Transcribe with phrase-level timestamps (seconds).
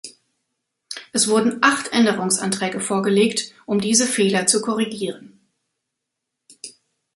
[1.11, 5.39] Es wurden acht Änderungsanträge vorgelegt, um diese Fehler zu korrigieren.